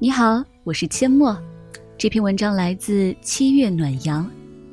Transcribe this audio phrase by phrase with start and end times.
[0.00, 1.36] 你好，我是阡陌。
[1.98, 4.30] 这篇文章来自七月暖阳。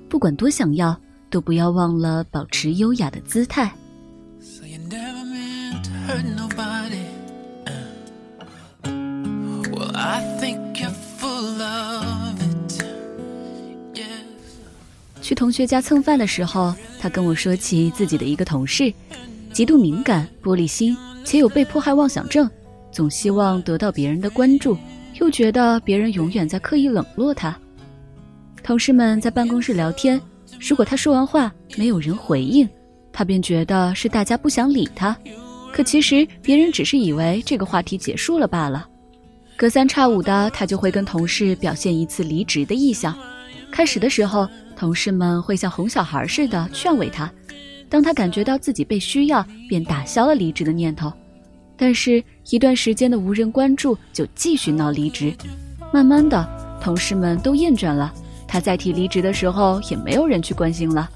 [0.07, 0.95] 不管多想要，
[1.31, 3.73] 都不要忘了保持优雅的姿态。
[15.23, 18.93] 去同学家蹭饭的时候，他跟我说起自己的一个同事，
[19.51, 22.47] 极度敏感、玻璃心，且有被迫害妄想症，
[22.91, 24.77] 总希望得到别人的关注。
[25.19, 27.57] 又觉得别人永远在刻意冷落他。
[28.63, 30.19] 同事们在办公室聊天，
[30.59, 32.67] 如果他说完话没有人回应，
[33.11, 35.15] 他便觉得是大家不想理他。
[35.71, 38.87] 可其实别人只是以为这个话题结束了罢了。
[39.57, 43.15] 隔三差五的，他就会跟同事表现一次离职的意向。
[43.71, 47.31] 开始的时候，同事们会像哄小孩似的劝慰他，
[47.89, 51.11] 当他感觉到自己被需要，便打消了离职的念头。
[51.77, 55.33] 但是，一段时间的无人关注，就继续闹离职。
[55.93, 56.47] 慢慢的，
[56.81, 58.13] 同事们都厌倦了，
[58.47, 61.09] 他再提离职的时候，也没有人去关心了。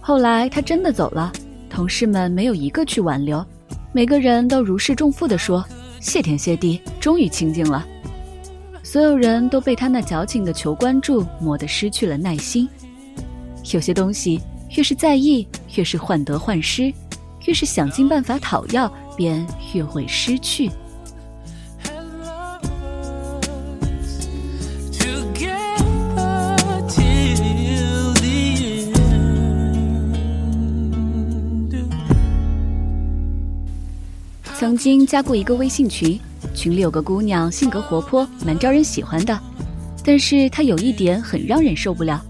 [0.00, 1.32] 后来，他真的走了，
[1.68, 3.44] 同事们没有一个去挽留，
[3.92, 5.64] 每个人都如释重负地说
[6.00, 7.86] ：“谢天谢地，终于清静了。”
[8.82, 12.68] 所有人都被他那矫情的求关注磨得失去了耐心。
[13.72, 14.40] 有些东西，
[14.76, 15.46] 越是在意，
[15.76, 16.92] 越是患得患失，
[17.46, 18.92] 越是想尽办法讨要。
[19.14, 20.70] 便越会失去。
[34.54, 36.18] 曾经加过一个微信群，
[36.54, 39.38] 群里有个姑娘，性格活泼，蛮招人喜欢的。
[40.04, 42.24] 但是她有一点很让人受不了，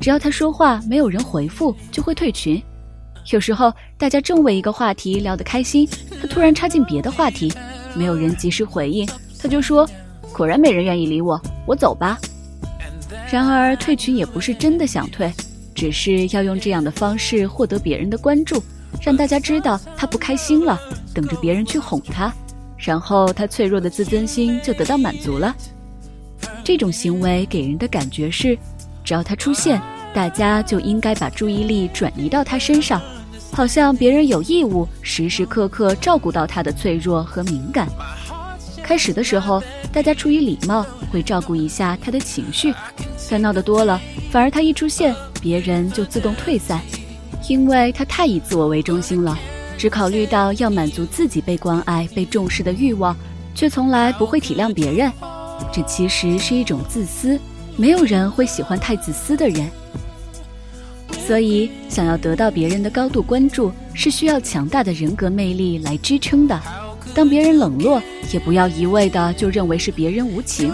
[0.00, 2.62] 只要她说话没有人回复，就会退群。
[3.30, 5.86] 有时候大家正为一个话题聊得开心，
[6.20, 7.52] 他突然插进别的话题，
[7.94, 9.06] 没有人及时回应，
[9.38, 9.88] 他就说
[10.32, 12.18] ：“果然没人愿意理我，我走吧。”
[13.30, 15.30] 然而退群也不是真的想退，
[15.74, 18.62] 只是要用这样的方式获得别人的关注，
[19.02, 20.80] 让大家知道他不开心了，
[21.12, 22.32] 等着别人去哄他，
[22.78, 25.54] 然后他脆弱的自尊心就得到满足了。
[26.64, 28.56] 这种行为给人的感觉是，
[29.04, 29.80] 只要他出现，
[30.14, 33.02] 大家就应该把注意力转移到他身上。
[33.52, 37.88] 好像别人有义务时时刻刻照顾到他的脆弱和敏感。
[38.82, 42.72] 开始的时候，大家出于礼貌会照顾一下他的情绪，
[43.30, 44.00] 但闹得多了，
[44.30, 46.80] 反而他一出现，别人就自动退散，
[47.48, 49.36] 因为他太以自我为中心了，
[49.76, 53.14] 只考虑到要满足自己被关爱、被重视的欲望，
[53.54, 55.12] 却从来不会体谅别人。
[55.72, 57.38] 这其实是一种自私，
[57.76, 59.68] 没有人会喜欢太自私的人。
[61.28, 66.58] 所以，想要得到别人的高度关注，是需要强大的人格魅力来支撑的。
[67.14, 68.02] 当别人冷落，
[68.32, 70.72] 也不要一味的就认为是别人无情，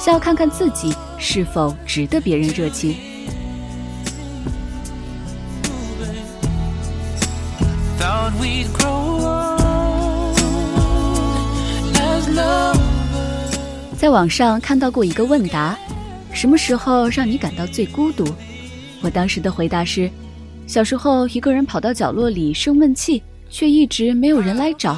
[0.00, 2.96] 先要看看自己是否值得别人热情。
[13.96, 15.78] 在网上看到过一个问答：
[16.32, 18.26] 什么时候让你感到最孤独？
[19.02, 20.10] 我当时的回答是：
[20.66, 24.96] 小时候一个人跑到角落里生闷气，却一直没有人来找；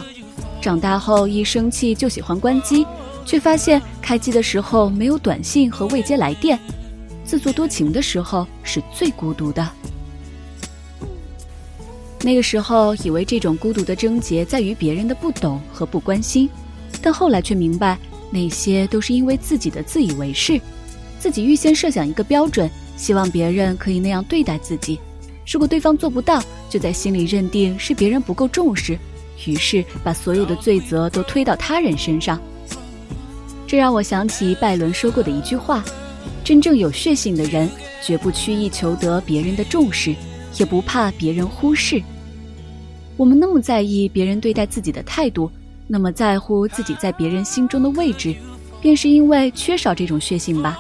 [0.60, 2.86] 长大后一生气就喜欢关机，
[3.24, 6.58] 却发现开机的时候没有短信和未接来电。
[7.24, 9.66] 自作多情的时候是最孤独的。
[12.20, 16.48] 那个时候以为这种孤独的症结在于别人的不懂和不关心，
[17.00, 17.98] 但后来却明白，
[18.30, 20.60] 那些都是因为自己的自以为是，
[21.24, 22.70] 自己预先设想一个标准。
[22.98, 25.00] 希望别人可以那样对待自己，
[25.50, 28.98] 如果对方做不到，就在心里认定是别人不够重视，
[29.46, 32.38] 于是把所有的罪责都推到他人身上。
[33.66, 35.82] 这让我想起拜伦说过的一句话：
[36.44, 37.70] 真正有血性的人，
[38.04, 40.14] 绝不曲意求得别人的重视，
[40.58, 42.02] 也不怕别人忽视。
[43.16, 45.50] 我们那么在意别人对待自己的态度，
[45.86, 48.36] 那么在乎自己在别人心中的位置，
[48.82, 50.78] 便是因为缺少这种血性吧。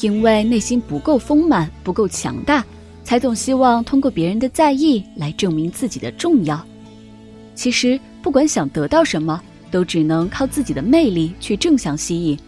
[0.00, 2.64] 因为内心不够丰满、不够强大，
[3.04, 6.60] 才总希望通过别人的在意来证明自己的重要。
[7.54, 9.40] 其实，不管想得到什么，
[9.70, 12.38] 都只能靠自己的魅力去正向吸引。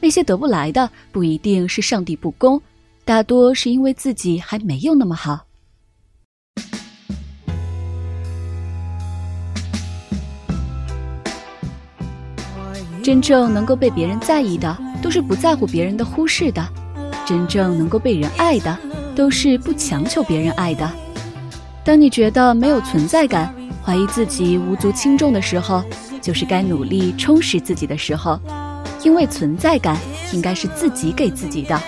[0.00, 2.60] 那些得不来的，不一定是上帝不公，
[3.04, 5.46] 大多是因为自己还没有那么好。
[13.02, 16.66] 真正能够被别人在意的，都是不在乎别人的忽视的。
[17.24, 18.76] 真正能够被人爱的，
[19.14, 20.90] 都是不强求别人爱的。
[21.84, 23.54] 当你觉得没有存在感，
[23.84, 25.82] 怀疑自己无足轻重的时候，
[26.20, 28.38] 就是该努力充实自己的时候。
[29.02, 29.98] 因为存在感
[30.32, 31.78] 应该是自己给自己的。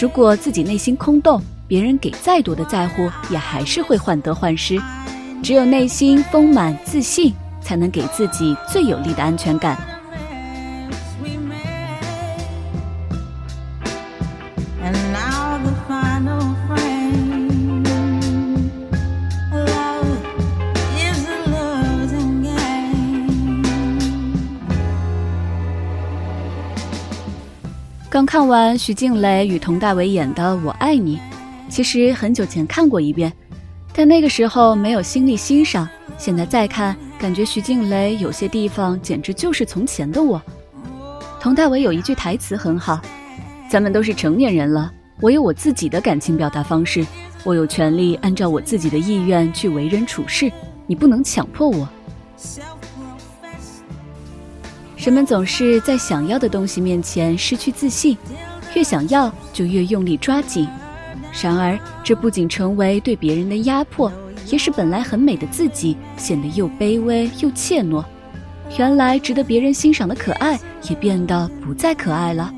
[0.00, 4.76] 如果自己内心空洞，别人给再多的在乎，也还是会患得患失。
[5.44, 7.32] 只有内心丰满自信，
[7.62, 9.78] 才能给自己最有力的安全感。
[28.10, 31.16] 刚看完徐静蕾与佟大为演的《我爱你》，
[31.68, 33.32] 其实很久前看过一遍，
[33.94, 35.88] 但那个时候没有心力欣赏。
[36.18, 40.42] 现在再看，感觉徐静蕾有些地方简直就是从前的我。
[41.38, 43.00] 佟大为有一句台词很好
[43.70, 44.90] ：“咱们都是成年人了，
[45.20, 47.06] 我有我自己的感情表达方式，
[47.44, 50.50] 我有权利按照我自己的意愿去为人处事，
[50.88, 51.88] 你不能强迫我。”
[55.00, 58.14] 人们总是在想要的东西面前失去自信，
[58.74, 60.68] 越想要就越用力抓紧。
[61.42, 64.12] 然而，这不仅成为对别人的压迫，
[64.50, 68.04] 也使本来很美的自己显得又卑微又怯懦。
[68.78, 70.60] 原来值得别人欣赏的可爱，
[70.90, 72.52] 也变得不再可爱了。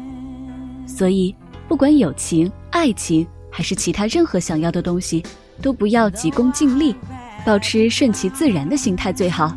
[0.85, 1.33] 所以，
[1.69, 5.23] 不管友情、爱情还是其他任何想要的东西，
[5.63, 6.93] 都不要急功近利，
[7.47, 9.55] 保持顺其自然的心态最好。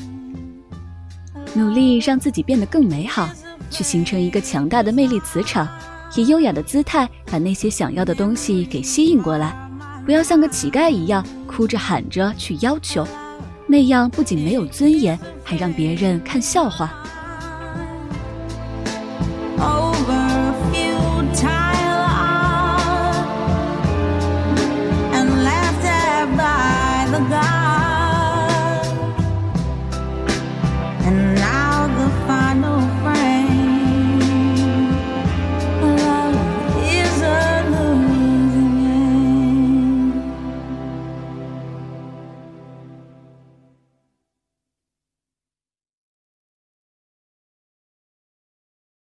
[1.56, 3.30] 努力让自己变得更美好，
[3.70, 5.66] 去形成一个强大的魅力磁场，
[6.18, 9.56] 以优雅的姿态把那些想要的东西给吸引过来。
[10.06, 13.08] 不要像个乞丐一样哭着喊着去要求，
[13.68, 16.94] 那样不仅没有尊严，还让别人看笑话。